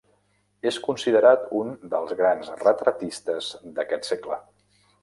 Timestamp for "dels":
1.93-2.17